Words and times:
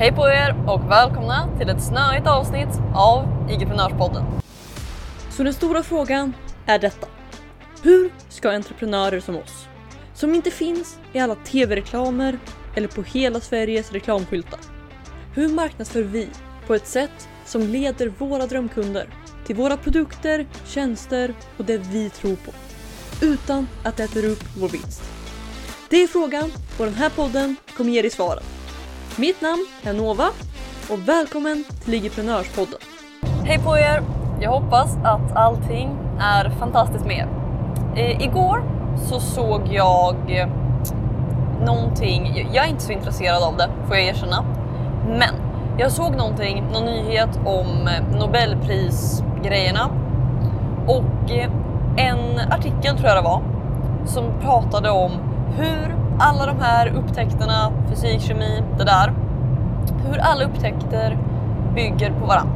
Hej 0.00 0.12
på 0.12 0.28
er 0.28 0.64
och 0.66 0.90
välkomna 0.90 1.48
till 1.58 1.68
ett 1.68 1.82
snöigt 1.82 2.26
avsnitt 2.26 2.68
av 2.94 3.48
Igeprenörspodden. 3.50 4.24
Så 5.30 5.42
den 5.42 5.54
stora 5.54 5.82
frågan 5.82 6.32
är 6.66 6.78
detta. 6.78 7.06
Hur 7.82 8.10
ska 8.28 8.50
entreprenörer 8.50 9.20
som 9.20 9.36
oss, 9.36 9.68
som 10.14 10.34
inte 10.34 10.50
finns 10.50 10.98
i 11.12 11.18
alla 11.18 11.34
tv-reklamer 11.34 12.38
eller 12.76 12.88
på 12.88 13.02
hela 13.02 13.40
Sveriges 13.40 13.92
reklamskyltar. 13.92 14.60
Hur 15.34 15.48
marknadsför 15.48 16.02
vi 16.02 16.28
på 16.66 16.74
ett 16.74 16.86
sätt 16.86 17.28
som 17.44 17.62
leder 17.62 18.12
våra 18.18 18.46
drömkunder 18.46 19.06
till 19.46 19.56
våra 19.56 19.76
produkter, 19.76 20.46
tjänster 20.66 21.34
och 21.56 21.64
det 21.64 21.78
vi 21.78 22.10
tror 22.10 22.36
på. 22.36 22.52
Utan 23.22 23.68
att 23.84 23.96
det 23.96 24.04
äter 24.04 24.24
upp 24.24 24.44
vår 24.58 24.68
vinst. 24.68 25.02
Det 25.88 26.02
är 26.02 26.06
frågan 26.06 26.52
och 26.78 26.84
den 26.84 26.94
här 26.94 27.10
podden 27.10 27.56
kommer 27.76 27.90
ge 27.90 28.02
dig 28.02 28.10
svaren. 28.10 28.42
Mitt 29.16 29.40
namn 29.40 29.66
är 29.84 29.92
Nova 29.92 30.24
och 30.90 31.08
välkommen 31.08 31.64
till 31.82 31.90
Ligiprenörspodden. 31.90 32.78
Hej 33.44 33.58
på 33.58 33.78
er! 33.78 34.02
Jag 34.40 34.50
hoppas 34.50 34.96
att 35.04 35.36
allting 35.36 35.98
är 36.20 36.50
fantastiskt 36.50 37.06
med 37.06 37.16
er. 37.16 37.28
Eh, 37.96 38.22
igår 38.22 38.62
så 38.96 39.20
såg 39.20 39.62
jag 39.70 40.48
någonting, 41.66 42.48
jag 42.52 42.64
är 42.64 42.68
inte 42.68 42.82
så 42.82 42.92
intresserad 42.92 43.42
av 43.42 43.56
det 43.56 43.68
får 43.86 43.96
jag 43.96 44.06
erkänna. 44.06 44.44
Men 45.08 45.34
jag 45.78 45.92
såg 45.92 46.16
någonting, 46.16 46.64
någon 46.72 46.84
nyhet 46.84 47.40
om 47.46 47.88
eh, 47.88 48.18
Nobelprisgrejerna 48.18 49.90
och 50.86 51.30
eh, 51.30 51.50
en 51.96 52.38
artikel 52.50 52.96
tror 52.96 53.08
jag 53.08 53.16
det 53.16 53.28
var 53.28 53.42
som 54.06 54.24
pratade 54.40 54.90
om 54.90 55.12
hur 55.56 55.96
alla 56.20 56.46
de 56.46 56.60
här 56.60 56.86
upptäckterna, 56.86 57.72
fysik, 57.88 58.20
kemi, 58.20 58.62
det 58.78 58.84
där, 58.84 59.12
hur 60.06 60.18
alla 60.18 60.44
upptäckter 60.44 61.18
bygger 61.74 62.12
på 62.20 62.26
varandra. 62.26 62.52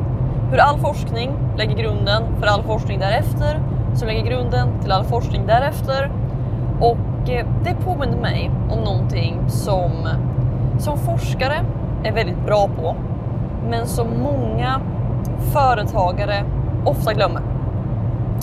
Hur 0.51 0.59
all 0.59 0.79
forskning 0.79 1.31
lägger 1.57 1.77
grunden 1.77 2.23
för 2.41 2.47
all 2.47 2.63
forskning 2.63 2.99
därefter, 2.99 3.61
som 3.95 4.09
lägger 4.09 4.23
grunden 4.23 4.69
till 4.83 4.93
all 4.93 5.05
forskning 5.05 5.47
därefter. 5.47 6.11
Och 6.81 7.31
eh, 7.31 7.47
det 7.65 7.75
påminner 7.75 8.17
mig 8.21 8.51
om 8.71 8.79
någonting 8.79 9.41
som, 9.49 10.09
som 10.79 10.99
forskare 10.99 11.65
är 12.05 12.13
väldigt 12.13 12.47
bra 12.47 12.69
på, 12.69 12.97
men 13.71 13.87
som 13.87 14.07
många 14.23 14.81
företagare 15.53 16.45
ofta 16.85 17.15
glömmer. 17.15 17.43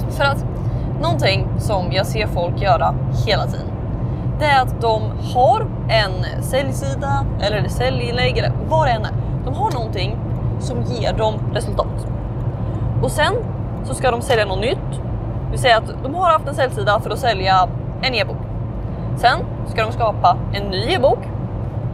För 0.09 0.23
att 0.23 0.45
någonting 1.01 1.47
som 1.57 1.91
jag 1.91 2.05
ser 2.05 2.27
folk 2.27 2.61
göra 2.61 2.95
hela 3.25 3.45
tiden, 3.45 3.70
det 4.41 4.47
är 4.47 4.61
att 4.61 4.81
de 4.81 5.01
har 5.33 5.65
en 5.89 6.43
säljsida 6.43 7.25
eller 7.41 7.67
säljinlägg 7.67 8.37
eller 8.37 8.51
vad 8.69 8.87
det 8.87 8.91
än 8.91 9.05
är. 9.05 9.11
De 9.45 9.53
har 9.53 9.71
någonting 9.71 10.17
som 10.59 10.81
ger 10.81 11.13
dem 11.13 11.33
resultat. 11.53 12.07
Och 13.03 13.11
sen 13.11 13.33
så 13.83 13.93
ska 13.93 14.11
de 14.11 14.21
sälja 14.21 14.45
något 14.45 14.59
nytt. 14.59 15.01
Vi 15.51 15.57
säger 15.57 15.77
att 15.77 16.03
de 16.03 16.15
har 16.15 16.31
haft 16.31 16.47
en 16.47 16.55
säljsida 16.55 16.99
för 16.99 17.09
att 17.09 17.19
sälja 17.19 17.67
en 18.01 18.15
e-bok. 18.15 18.37
Sen 19.17 19.39
ska 19.67 19.83
de 19.85 19.91
skapa 19.91 20.37
en 20.53 20.63
ny 20.63 20.93
e-bok 20.93 21.19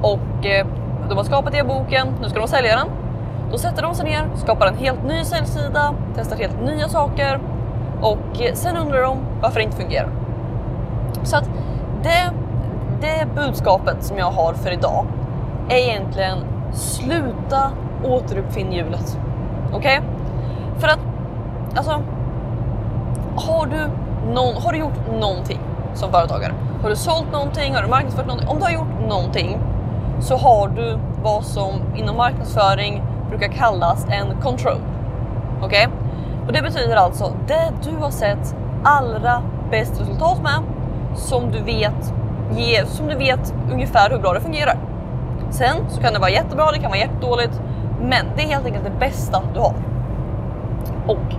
och 0.02 0.46
eh, 0.46 0.68
de 1.10 1.18
har 1.18 1.24
skapat 1.24 1.56
e-boken, 1.56 2.08
nu 2.22 2.30
ska 2.30 2.40
de 2.40 2.48
sälja 2.48 2.76
den. 2.76 2.88
Då 3.52 3.58
sätter 3.58 3.82
de 3.82 3.96
sig 3.96 4.06
ner, 4.06 4.30
skapar 4.36 4.68
en 4.68 4.78
helt 4.78 5.04
ny 5.04 5.24
säljsida, 5.24 5.94
testar 6.16 6.38
helt 6.38 6.62
nya 6.66 6.88
saker 6.88 7.40
och 8.02 8.42
eh, 8.42 8.54
sen 8.54 8.78
undrar 8.78 9.02
de 9.02 9.18
varför 9.42 9.60
det 9.60 9.64
inte 9.64 9.78
fungerar. 9.78 10.10
Så 11.24 11.38
att 11.38 11.50
det, 12.04 12.32
det 13.02 13.28
budskapet 13.36 14.04
som 14.04 14.18
jag 14.18 14.32
har 14.32 14.54
för 14.54 14.72
idag 14.72 15.06
är 15.70 15.78
egentligen 15.78 16.38
sluta 16.74 17.72
återuppfinn 18.04 18.72
hjulet. 18.72 19.20
Okej? 19.74 19.78
Okay? 19.78 20.10
För 20.80 20.88
att 20.88 21.00
alltså, 21.76 22.04
har 23.36 23.66
du, 23.66 23.90
någon, 24.34 24.62
har 24.62 24.72
du 24.72 24.80
gjort 24.80 25.20
någonting 25.20 25.60
som 25.94 26.12
företagare? 26.12 26.54
Har 26.82 26.90
du 26.90 26.96
sålt 26.96 27.32
någonting? 27.32 27.76
Har 27.76 27.82
du 27.82 27.88
marknadsfört 27.88 28.28
någonting? 28.28 28.50
Om 28.50 28.58
du 28.58 28.64
har 28.64 28.72
gjort 28.72 29.10
någonting 29.10 29.60
så 30.20 30.38
har 30.38 30.68
du 30.68 30.98
vad 31.24 31.44
som 31.44 31.74
inom 31.96 32.18
marknadsföring 32.18 33.04
brukar 33.30 33.48
kallas 33.48 34.06
en 34.10 34.42
control. 34.42 34.82
Okej? 35.62 35.88
Okay? 35.88 35.88
Och 36.48 36.54
det 36.54 36.62
betyder 36.62 36.96
alltså 36.96 37.34
det 37.48 37.74
du 37.84 37.98
har 37.98 38.10
sett 38.10 38.56
allra 38.84 39.42
bäst 39.72 40.02
resultat 40.02 40.42
med 40.42 40.64
som 41.18 41.52
du 41.52 41.60
vet 41.64 42.14
ge, 42.52 42.86
som 42.86 43.08
du 43.08 43.16
vet 43.16 43.54
ungefär 43.72 44.10
hur 44.10 44.20
bra 44.20 44.34
det 44.34 44.42
fungerar. 44.42 44.78
Sen 45.50 45.90
så 45.90 46.02
kan 46.02 46.14
det 46.14 46.20
vara 46.20 46.30
jättebra, 46.30 46.72
det 46.72 46.80
kan 46.80 46.90
vara 46.90 47.00
jättedåligt, 47.00 47.62
men 48.02 48.26
det 48.36 48.44
är 48.44 48.48
helt 48.48 48.66
enkelt 48.66 48.84
det 48.84 49.00
bästa 49.00 49.42
du 49.54 49.60
har. 49.60 49.74
Och 51.08 51.36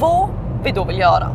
vad 0.00 0.28
vi 0.64 0.70
då 0.70 0.84
vill 0.84 0.98
göra, 0.98 1.28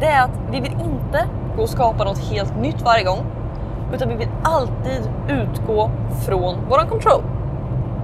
det 0.00 0.06
är 0.06 0.22
att 0.24 0.40
vi 0.50 0.60
vill 0.60 0.72
inte 0.72 1.24
gå 1.56 1.62
och 1.62 1.68
skapa 1.68 2.04
något 2.04 2.18
helt 2.18 2.56
nytt 2.56 2.82
varje 2.82 3.04
gång, 3.04 3.18
utan 3.94 4.08
vi 4.08 4.14
vill 4.14 4.28
alltid 4.42 5.10
utgå 5.28 5.90
från 6.26 6.56
våran 6.68 6.88
control. 6.88 7.22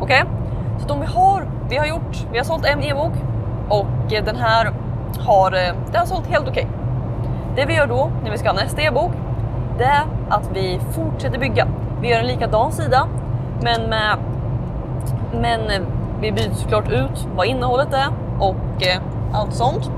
Okej? 0.00 0.22
Okay? 0.22 0.86
Så 0.86 0.94
om 0.94 1.00
vi 1.00 1.06
har, 1.06 1.42
vi 1.68 1.76
har 1.76 1.86
gjort, 1.86 2.26
vi 2.32 2.38
har 2.38 2.44
sålt 2.44 2.64
en 2.64 2.82
e-bok 2.82 3.12
och 3.68 3.86
den 4.08 4.36
här 4.36 4.72
har, 5.18 5.52
eh, 5.52 5.74
den 5.86 5.96
har 5.96 6.06
sålt 6.06 6.26
helt 6.26 6.48
okej. 6.48 6.64
Okay. 6.64 6.85
Det 7.56 7.66
vi 7.66 7.74
gör 7.74 7.86
då 7.86 8.10
när 8.24 8.30
vi 8.30 8.38
ska 8.38 8.48
ha 8.48 8.56
nästa 8.56 8.82
e-bok, 8.82 9.12
det 9.78 9.84
är 9.84 10.04
att 10.28 10.50
vi 10.54 10.80
fortsätter 10.94 11.38
bygga. 11.38 11.68
Vi 12.00 12.08
gör 12.08 12.18
en 12.18 12.26
likadan 12.26 12.72
sida, 12.72 13.08
men 13.62 13.90
med, 13.90 14.16
men 15.32 15.60
eh, 15.60 15.80
vi 16.20 16.32
byter 16.32 16.54
såklart 16.54 16.88
ut 16.88 17.28
vad 17.36 17.46
innehållet 17.46 17.92
är 17.92 18.08
och 18.40 18.86
eh, 18.86 19.00
allt 19.32 19.54
sånt. 19.54 19.90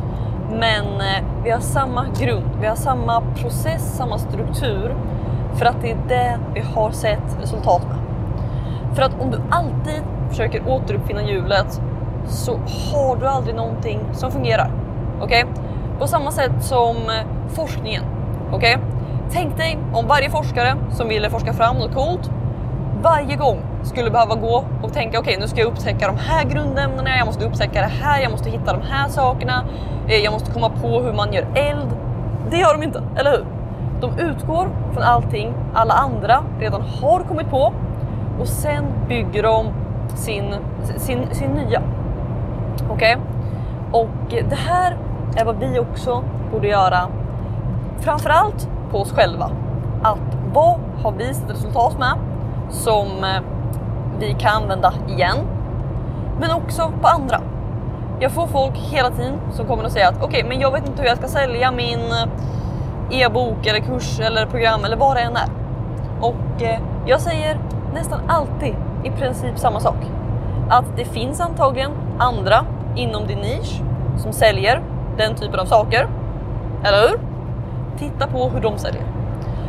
Men 0.50 0.84
eh, 0.84 1.24
vi 1.44 1.50
har 1.50 1.60
samma 1.60 2.06
grund, 2.20 2.44
vi 2.60 2.66
har 2.66 2.76
samma 2.76 3.20
process, 3.20 3.96
samma 3.96 4.18
struktur 4.18 4.96
för 5.54 5.66
att 5.66 5.82
det 5.82 5.90
är 5.90 5.98
det 6.08 6.38
vi 6.54 6.60
har 6.60 6.90
sett 6.90 7.42
resultat 7.42 7.82
med. 7.88 7.98
För 8.96 9.02
att 9.02 9.20
om 9.20 9.30
du 9.30 9.40
alltid 9.50 10.02
försöker 10.28 10.68
återuppfinna 10.68 11.22
hjulet 11.22 11.80
så 12.26 12.52
har 12.92 13.16
du 13.16 13.26
aldrig 13.26 13.56
någonting 13.56 14.00
som 14.12 14.30
fungerar. 14.32 14.70
Okej? 15.20 15.44
Okay? 15.44 15.64
På 15.98 16.06
samma 16.06 16.30
sätt 16.30 16.52
som 16.60 16.96
forskningen. 17.48 18.04
Okej? 18.52 18.76
Okay? 18.76 18.86
Tänk 19.30 19.56
dig 19.56 19.78
om 19.94 20.06
varje 20.06 20.30
forskare 20.30 20.74
som 20.90 21.08
ville 21.08 21.30
forska 21.30 21.52
fram 21.52 21.76
något 21.76 21.94
coolt 21.94 22.30
varje 23.02 23.36
gång 23.36 23.58
skulle 23.82 24.10
behöva 24.10 24.34
gå 24.34 24.64
och 24.82 24.92
tänka 24.92 25.18
okej 25.18 25.34
okay, 25.34 25.40
nu 25.40 25.48
ska 25.48 25.60
jag 25.60 25.66
upptäcka 25.66 26.06
de 26.06 26.16
här 26.16 26.44
grundämnena, 26.44 27.16
jag 27.16 27.26
måste 27.26 27.44
upptäcka 27.44 27.80
det 27.80 28.04
här, 28.04 28.22
jag 28.22 28.30
måste 28.30 28.50
hitta 28.50 28.72
de 28.72 28.82
här 28.82 29.08
sakerna, 29.08 29.64
eh, 30.08 30.16
jag 30.16 30.32
måste 30.32 30.52
komma 30.52 30.70
på 30.70 31.00
hur 31.00 31.12
man 31.12 31.32
gör 31.32 31.46
eld. 31.54 31.88
Det 32.50 32.56
gör 32.56 32.74
de 32.74 32.82
inte, 32.82 33.02
eller 33.16 33.30
hur? 33.30 33.44
De 34.00 34.18
utgår 34.18 34.68
från 34.92 35.02
allting 35.02 35.54
alla 35.74 35.94
andra 35.94 36.44
redan 36.60 36.82
har 36.82 37.20
kommit 37.20 37.50
på 37.50 37.72
och 38.40 38.48
sen 38.48 38.84
bygger 39.08 39.42
de 39.42 39.66
sin, 40.14 40.54
sin, 40.96 41.26
sin 41.32 41.50
nya. 41.50 41.82
Okej? 42.90 43.16
Okay? 43.16 44.00
Och 44.00 44.44
det 44.48 44.56
här 44.56 44.96
är 45.36 45.44
vad 45.44 45.58
vi 45.58 45.78
också 45.78 46.24
borde 46.52 46.68
göra. 46.68 47.08
Framförallt 48.00 48.68
på 48.90 48.98
oss 48.98 49.12
själva. 49.12 49.50
Att 50.02 50.36
vad 50.54 50.80
har 51.02 51.12
vi 51.12 51.34
sett 51.34 51.50
resultat 51.50 51.98
med 51.98 52.14
som 52.70 53.06
eh, 53.06 53.42
vi 54.18 54.36
kan 54.38 54.62
använda 54.62 54.94
igen? 55.08 55.36
Men 56.40 56.50
också 56.50 56.92
på 57.02 57.08
andra. 57.08 57.40
Jag 58.20 58.32
får 58.32 58.46
folk 58.46 58.76
hela 58.76 59.10
tiden 59.10 59.34
som 59.50 59.66
kommer 59.66 59.84
och 59.84 59.92
säger 59.92 60.08
att 60.08 60.16
okej, 60.16 60.26
okay, 60.26 60.44
men 60.48 60.60
jag 60.60 60.72
vet 60.72 60.88
inte 60.88 61.02
hur 61.02 61.08
jag 61.08 61.18
ska 61.18 61.28
sälja 61.28 61.72
min 61.72 62.00
eh, 62.00 63.20
e-bok 63.20 63.66
eller 63.66 63.80
kurs 63.80 64.20
eller 64.20 64.46
program 64.46 64.84
eller 64.84 64.96
vad 64.96 65.16
det 65.16 65.20
än 65.20 65.36
är. 65.36 65.48
Och 66.20 66.62
eh, 66.62 66.80
jag 67.06 67.20
säger 67.20 67.58
nästan 67.94 68.20
alltid 68.28 68.74
i 69.04 69.10
princip 69.10 69.58
samma 69.58 69.80
sak. 69.80 69.96
Att 70.70 70.96
det 70.96 71.04
finns 71.04 71.40
antagligen 71.40 71.90
andra 72.18 72.64
inom 72.96 73.26
din 73.26 73.38
nisch 73.38 73.80
som 74.16 74.32
säljer 74.32 74.82
den 75.16 75.34
typen 75.34 75.60
av 75.60 75.64
saker. 75.64 76.08
Eller 76.84 77.08
hur? 77.08 77.27
Titta 77.98 78.26
på 78.26 78.48
hur 78.48 78.60
de 78.60 78.78
säljer. 78.78 79.02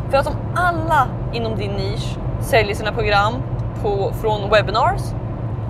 För 0.09 0.17
att 0.17 0.27
om 0.27 0.33
alla 0.55 1.07
inom 1.33 1.55
din 1.55 1.71
nisch 1.71 2.17
säljer 2.39 2.75
sina 2.75 2.91
program 2.91 3.33
på, 3.81 4.11
från 4.21 4.49
webinars 4.49 5.01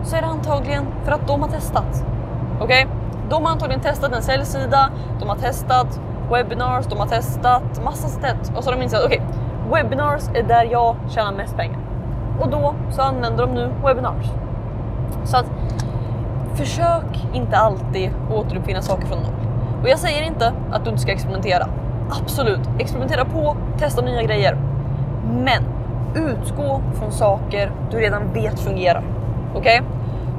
så 0.03 0.15
är 0.15 0.21
det 0.21 0.27
antagligen 0.27 0.85
för 1.03 1.11
att 1.11 1.27
de 1.27 1.41
har 1.41 1.49
testat. 1.49 2.05
Okej? 2.61 2.85
Okay? 2.85 2.95
De 3.29 3.45
har 3.45 3.51
antagligen 3.51 3.81
testat 3.81 4.15
en 4.15 4.21
säljsida, 4.21 4.89
de 5.19 5.29
har 5.29 5.35
testat 5.35 5.99
webinars, 6.31 6.85
de 6.85 6.99
har 6.99 7.07
testat 7.07 7.83
massa 7.83 8.07
sätt 8.07 8.51
och 8.55 8.63
så 8.63 8.69
har 8.69 8.77
de 8.77 8.83
insett 8.83 9.05
okej, 9.05 9.21
okay, 9.67 9.83
webinars 9.83 10.23
är 10.33 10.43
där 10.43 10.67
jag 10.71 10.95
tjänar 11.09 11.31
mest 11.31 11.57
pengar. 11.57 11.79
Och 12.39 12.49
då 12.49 12.75
så 12.89 13.01
använder 13.01 13.47
de 13.47 13.53
nu 13.53 13.71
webinars. 13.83 14.25
Så 15.23 15.37
att 15.37 15.45
försök 16.53 17.27
inte 17.33 17.57
alltid 17.57 18.11
återuppfinna 18.31 18.81
saker 18.81 19.07
från 19.07 19.17
noll. 19.17 19.33
Och 19.81 19.89
jag 19.89 19.99
säger 19.99 20.23
inte 20.23 20.53
att 20.71 20.83
du 20.83 20.89
inte 20.89 21.01
ska 21.01 21.11
experimentera. 21.11 21.67
Absolut, 22.09 22.59
experimentera 22.79 23.25
på, 23.25 23.57
testa 23.77 24.01
nya 24.01 24.23
grejer. 24.23 24.57
Men 25.31 25.63
utgå 26.15 26.81
från 26.93 27.11
saker 27.11 27.71
du 27.91 27.97
redan 27.97 28.33
vet 28.33 28.59
fungerar. 28.59 29.03
Okej? 29.55 29.81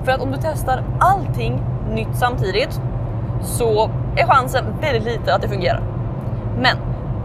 För 0.05 0.13
att 0.13 0.21
om 0.21 0.31
du 0.31 0.39
testar 0.43 0.83
allting 1.01 1.63
nytt 1.91 2.17
samtidigt 2.17 2.81
så 3.43 3.91
är 4.17 4.27
chansen 4.27 4.65
väldigt 4.81 5.05
liten 5.05 5.35
att 5.35 5.43
det 5.43 5.49
fungerar. 5.49 5.83
Men 6.61 6.77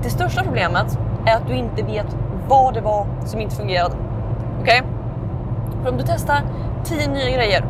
det 0.03 0.09
största 0.09 0.43
problemet 0.43 0.99
är 1.25 1.35
att 1.35 1.47
du 1.47 1.53
inte 1.53 1.83
vet 1.83 2.17
vad 2.47 2.73
det 2.73 2.81
var 2.81 3.07
som 3.25 3.41
inte 3.41 3.55
fungerade. 3.55 3.95
Okej? 4.61 4.81
För 5.83 5.91
om 5.91 5.97
du 5.97 6.03
testar 6.07 6.41
10 6.83 7.07
nya 7.07 7.29
grejer 7.29 7.65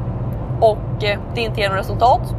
och 0.61 1.03
eh, 1.03 1.19
det 1.35 1.41
inte 1.41 1.61
ger 1.61 1.69
något 1.69 1.79
resultat, 1.79 2.35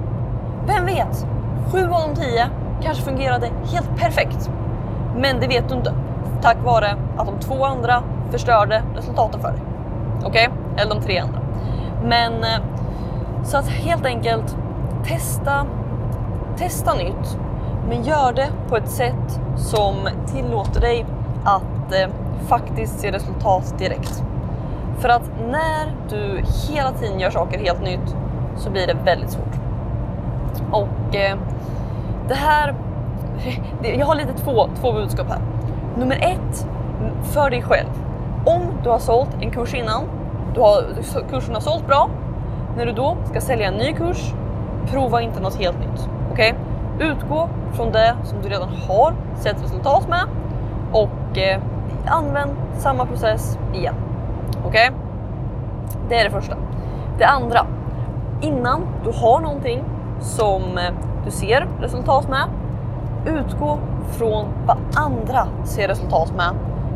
vem 0.66 0.86
vet? 0.86 1.26
7 1.72 1.84
av 1.84 2.14
de 2.14 2.14
10 2.14 2.50
kanske 2.82 3.02
fungerade 3.04 3.50
helt 3.72 3.96
perfekt. 3.96 4.50
Men 5.16 5.40
det 5.40 5.46
vet 5.46 5.68
du 5.68 5.74
inte 5.74 5.94
tack 6.42 6.56
vare 6.64 6.96
att 7.16 7.26
de 7.26 7.38
två 7.40 7.64
andra 7.64 8.02
förstörde 8.30 8.82
resultaten 8.94 9.40
för 9.40 9.48
dig. 9.48 9.60
Okej? 10.24 10.48
Okay? 10.48 10.82
Eller 10.82 10.94
de 10.94 11.02
tre 11.02 11.18
andra. 11.18 11.40
Men 12.02 12.44
eh, 12.44 12.60
så 13.44 13.56
att 13.56 13.68
helt 13.68 14.06
enkelt 14.06 14.56
testa, 15.04 15.66
testa 16.56 16.94
nytt, 16.94 17.38
men 17.88 18.02
gör 18.02 18.32
det 18.32 18.48
på 18.68 18.76
ett 18.76 18.90
sätt 18.90 19.40
som 19.56 20.08
tillåter 20.26 20.80
dig 20.80 21.06
att 21.44 21.92
eh, 21.92 22.08
faktiskt 22.46 23.00
se 23.00 23.12
resultat 23.12 23.74
direkt. 23.78 24.22
För 24.98 25.08
att 25.08 25.30
när 25.50 25.94
du 26.08 26.42
hela 26.68 26.92
tiden 26.92 27.20
gör 27.20 27.30
saker 27.30 27.58
helt 27.58 27.82
nytt 27.82 28.16
så 28.56 28.70
blir 28.70 28.86
det 28.86 28.96
väldigt 29.04 29.30
svårt. 29.30 29.54
Och 30.70 31.16
eh, 31.16 31.38
det 32.28 32.34
här, 32.34 32.74
jag 33.82 34.06
har 34.06 34.14
lite 34.14 34.32
två, 34.32 34.68
två 34.80 34.92
budskap 34.92 35.28
här. 35.28 35.40
Nummer 35.98 36.16
ett, 36.16 36.66
för 37.22 37.50
dig 37.50 37.62
själv. 37.62 37.88
Om 38.44 38.62
du 38.82 38.90
har 38.90 38.98
sålt 38.98 39.30
en 39.40 39.50
kurs 39.50 39.74
innan, 39.74 40.04
du 40.54 40.60
har, 40.60 40.84
kursen 41.30 41.54
har 41.54 41.60
sålt 41.60 41.86
bra, 41.86 42.10
när 42.76 42.86
du 42.86 42.92
då 42.92 43.16
ska 43.24 43.40
sälja 43.40 43.68
en 43.68 43.74
ny 43.74 43.92
kurs, 43.92 44.32
prova 44.86 45.20
inte 45.20 45.40
något 45.40 45.56
helt 45.56 45.78
nytt. 45.78 46.08
Okej? 46.32 46.54
Okay? 46.96 47.08
Utgå 47.08 47.48
från 47.72 47.92
det 47.92 48.16
som 48.24 48.42
du 48.42 48.48
redan 48.48 48.68
har 48.68 49.14
sett 49.36 49.62
resultat 49.62 50.08
med 50.08 50.24
och 50.92 51.38
eh, 51.38 51.60
använd 52.06 52.50
samma 52.78 53.06
process 53.06 53.58
igen. 53.74 53.94
Okej? 54.64 54.90
Okay? 54.90 55.00
Det 56.08 56.20
är 56.20 56.24
det 56.24 56.30
första. 56.30 56.56
Det 57.18 57.24
andra, 57.24 57.66
innan 58.40 58.86
du 59.04 59.10
har 59.10 59.40
någonting 59.40 59.84
som 60.20 60.78
eh, 60.78 60.92
du 61.26 61.32
ser 61.32 61.68
resultat 61.80 62.28
med, 62.28 62.48
utgå 63.26 63.78
från 64.10 64.46
vad 64.66 64.76
andra 64.94 65.48
ser 65.64 65.88
resultat 65.88 66.32
med 66.36 66.50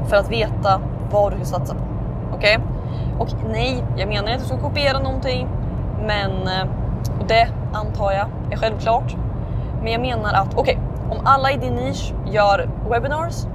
för 0.09 0.17
att 0.17 0.31
veta 0.31 0.81
vad 1.11 1.33
du 1.33 1.37
ska 1.37 1.45
satsa 1.45 1.75
på. 1.75 1.81
Okej? 2.37 2.59
Okay? 2.59 2.67
Och 3.19 3.29
nej, 3.51 3.85
jag 3.97 4.09
menar 4.09 4.23
inte 4.23 4.35
att 4.35 4.41
du 4.41 4.47
ska 4.47 4.59
kopiera 4.59 4.99
någonting, 4.99 5.49
men 6.07 6.31
eh, 6.31 6.67
och 7.21 7.27
det 7.27 7.49
antar 7.73 8.13
jag 8.13 8.27
är 8.51 8.57
självklart. 8.57 9.17
Men 9.83 9.93
jag 9.93 10.01
menar 10.01 10.33
att 10.33 10.55
okej, 10.55 10.79
okay, 10.79 11.19
om 11.19 11.27
alla 11.27 11.51
i 11.51 11.57
din 11.57 11.75
nisch 11.75 12.13
gör 12.31 12.69
webinars, 12.91 13.47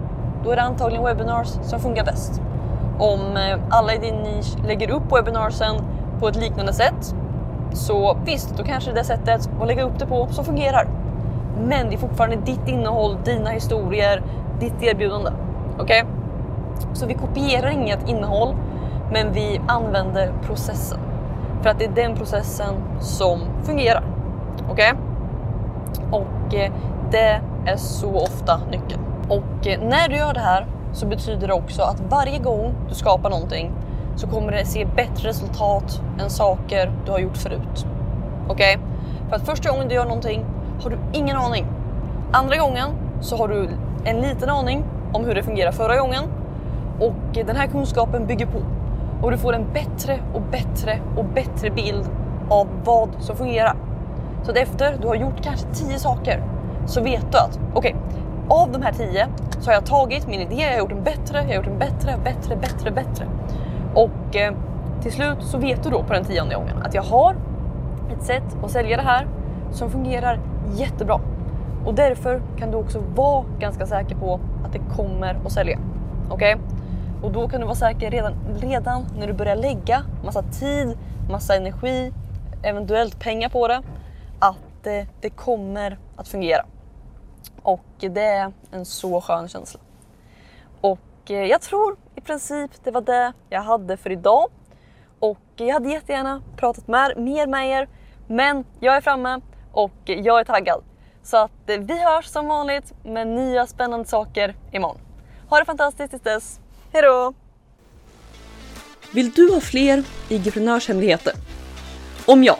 då 0.43 0.51
är 0.51 0.55
det 0.55 0.61
antagligen 0.61 1.05
webinars 1.05 1.47
som 1.47 1.79
funkar 1.79 2.05
bäst. 2.05 2.41
Om 2.99 3.19
eh, 3.37 3.59
alla 3.69 3.93
i 3.93 3.97
din 3.97 4.15
nisch 4.15 4.65
lägger 4.67 4.89
upp 4.91 5.11
webinarsen 5.11 5.75
på 6.19 6.27
ett 6.27 6.35
liknande 6.35 6.73
sätt, 6.73 7.15
så 7.75 8.17
visst, 8.25 8.57
då 8.57 8.63
kanske 8.63 8.91
det 8.91 9.03
sättet 9.03 9.49
att 9.61 9.67
lägga 9.67 9.83
upp 9.83 9.99
det 9.99 10.05
på 10.05 10.27
som 10.31 10.45
fungerar. 10.45 10.87
Men 11.67 11.89
det 11.89 11.95
är 11.95 11.97
fortfarande 11.97 12.35
ditt 12.35 12.67
innehåll, 12.67 13.17
dina 13.23 13.49
historier, 13.49 14.23
ditt 14.59 14.83
erbjudande. 14.83 15.31
Okej? 15.79 16.03
Okay? 16.03 16.15
Så 16.93 17.05
vi 17.05 17.13
kopierar 17.13 17.69
inget 17.69 18.09
innehåll, 18.09 18.55
men 19.11 19.33
vi 19.33 19.61
använder 19.67 20.33
processen. 20.43 20.99
För 21.61 21.69
att 21.69 21.79
det 21.79 21.85
är 21.85 21.91
den 21.95 22.15
processen 22.15 22.73
som 22.99 23.39
fungerar. 23.63 24.03
Okej? 24.71 24.93
Okay? 24.93 26.19
Och 26.19 26.55
eh, 26.55 26.71
det 27.11 27.41
är 27.65 27.77
så 27.77 28.15
ofta 28.15 28.59
nyckeln. 28.71 29.01
Och 29.29 29.67
eh, 29.67 29.79
när 29.81 30.09
du 30.09 30.15
gör 30.15 30.33
det 30.33 30.39
här 30.39 30.67
så 30.93 31.05
betyder 31.05 31.47
det 31.47 31.53
också 31.53 31.81
att 31.81 32.01
varje 32.09 32.39
gång 32.39 32.73
du 32.89 32.95
skapar 32.95 33.29
någonting 33.29 33.71
så 34.15 34.27
kommer 34.27 34.51
det 34.51 34.65
se 34.65 34.85
bättre 34.85 35.29
resultat 35.29 36.01
än 36.19 36.29
saker 36.29 36.91
du 37.05 37.11
har 37.11 37.19
gjort 37.19 37.37
förut. 37.37 37.85
Okej? 38.47 38.77
Okay? 38.77 38.87
För 39.29 39.35
att 39.35 39.45
första 39.45 39.71
gången 39.71 39.87
du 39.87 39.95
gör 39.95 40.05
någonting 40.05 40.45
har 40.83 40.89
du 40.89 40.97
ingen 41.13 41.37
aning. 41.37 41.65
Andra 42.31 42.57
gången 42.57 42.89
så 43.21 43.37
har 43.37 43.47
du 43.47 43.69
en 44.03 44.21
liten 44.21 44.49
aning 44.49 44.83
om 45.13 45.25
hur 45.25 45.35
det 45.35 45.43
fungerar 45.43 45.71
förra 45.71 45.97
gången 45.97 46.23
och 46.99 47.33
den 47.33 47.55
här 47.55 47.67
kunskapen 47.67 48.27
bygger 48.27 48.45
på 48.45 48.59
och 49.21 49.31
du 49.31 49.37
får 49.37 49.53
en 49.53 49.65
bättre 49.73 50.19
och 50.33 50.41
bättre 50.41 50.99
och 51.17 51.25
bättre 51.25 51.69
bild 51.69 52.05
av 52.49 52.67
vad 52.83 53.09
som 53.19 53.35
fungerar. 53.35 53.75
Så 54.43 54.51
att 54.51 54.57
efter 54.57 54.97
du 55.01 55.07
har 55.07 55.15
gjort 55.15 55.43
kanske 55.43 55.67
10 55.67 55.99
saker 55.99 56.43
så 56.85 57.01
vet 57.01 57.31
du 57.31 57.37
att 57.37 57.59
okej, 57.73 57.95
okay, 57.95 58.59
av 58.59 58.71
de 58.71 58.81
här 58.81 58.91
10 58.91 59.27
så 59.59 59.69
har 59.69 59.73
jag 59.73 59.85
tagit 59.85 60.27
min 60.27 60.41
idé, 60.41 60.55
jag 60.55 60.71
har 60.71 60.77
gjort 60.77 60.89
den 60.89 61.03
bättre, 61.03 61.37
jag 61.37 61.47
har 61.47 61.53
gjort 61.53 61.65
den 61.65 61.79
bättre, 61.79 62.17
bättre, 62.23 62.55
bättre, 62.55 62.91
bättre. 62.91 63.25
Och 63.95 64.35
eh, 64.35 64.53
till 65.01 65.11
slut 65.11 65.37
så 65.41 65.57
vet 65.57 65.83
du 65.83 65.89
då 65.89 66.03
på 66.03 66.13
den 66.13 66.25
tionde 66.25 66.55
gången 66.55 66.77
att 66.83 66.93
jag 66.93 67.03
har 67.03 67.35
ett 68.11 68.23
sätt 68.23 68.43
att 68.63 68.71
sälja 68.71 68.97
det 68.97 69.03
här 69.03 69.27
som 69.71 69.91
fungerar 69.91 70.39
jättebra. 70.75 71.19
Och 71.85 71.93
därför 71.93 72.41
kan 72.57 72.71
du 72.71 72.77
också 72.77 72.99
vara 73.15 73.45
ganska 73.59 73.85
säker 73.85 74.15
på 74.15 74.39
att 74.65 74.73
det 74.73 74.81
kommer 74.95 75.39
att 75.45 75.51
sälja. 75.51 75.79
Okej? 76.29 76.55
Okay? 76.55 76.65
Och 77.23 77.31
då 77.31 77.47
kan 77.47 77.59
du 77.59 77.65
vara 77.65 77.75
säker 77.75 78.11
redan, 78.11 78.33
redan 78.59 79.05
när 79.17 79.27
du 79.27 79.33
börjar 79.33 79.55
lägga 79.55 80.03
massa 80.25 80.41
tid, 80.41 80.97
massa 81.29 81.55
energi, 81.55 82.13
eventuellt 82.63 83.19
pengar 83.19 83.49
på 83.49 83.67
det, 83.67 83.81
att 84.39 84.57
det, 84.83 85.07
det 85.21 85.29
kommer 85.29 85.97
att 86.15 86.27
fungera. 86.27 86.65
Och 87.61 87.85
det 87.97 88.25
är 88.25 88.51
en 88.71 88.85
så 88.85 89.21
skön 89.21 89.47
känsla. 89.47 89.79
Och 90.81 90.99
eh, 91.31 91.45
jag 91.45 91.61
tror 91.61 91.95
i 92.15 92.21
princip 92.21 92.71
det 92.83 92.91
var 92.91 93.01
det 93.01 93.33
jag 93.49 93.61
hade 93.61 93.97
för 93.97 94.11
idag. 94.11 94.49
Och 95.19 95.39
jag 95.55 95.73
hade 95.73 95.89
jättegärna 95.89 96.41
pratat 96.57 96.87
med, 96.87 97.17
mer 97.17 97.47
med 97.47 97.69
er, 97.69 97.89
men 98.27 98.65
jag 98.79 98.95
är 98.95 99.01
framme 99.01 99.41
och 99.71 99.93
jag 100.05 100.39
är 100.39 100.43
taggad. 100.43 100.83
Så 101.23 101.37
att 101.37 101.69
eh, 101.69 101.79
vi 101.79 102.03
hörs 102.03 102.25
som 102.25 102.47
vanligt 102.47 102.93
med 103.03 103.27
nya 103.27 103.67
spännande 103.67 104.07
saker 104.07 104.55
imorgon. 104.71 104.97
Ha 105.49 105.59
det 105.59 105.65
fantastiskt 105.65 106.09
tills 106.09 106.23
dess. 106.23 106.59
Hejdå! 106.93 107.33
Vill 109.13 109.31
du 109.31 109.53
ha 109.53 109.59
fler 109.59 110.03
IG-prenörshemligheter? 110.29 111.33
Om 112.25 112.43
ja, 112.43 112.57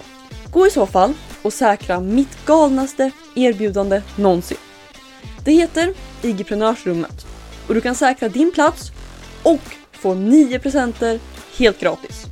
gå 0.52 0.68
i 0.68 0.70
så 0.70 0.86
fall 0.86 1.14
och 1.44 1.54
säkra 1.54 2.00
mitt 2.00 2.46
galnaste 2.46 3.12
erbjudande 3.36 4.02
någonsin. 4.18 4.58
Det 5.46 5.52
heter 5.52 5.94
IG-prenörsrummet 6.22 7.26
och 7.68 7.74
du 7.74 7.82
kan 7.82 7.96
säkra 7.96 8.30
din 8.30 8.52
plats 8.52 8.92
och 9.46 9.62
få 9.92 10.14
9 10.14 10.60
presenter 10.60 11.20
helt 11.58 11.80
gratis 11.80 12.26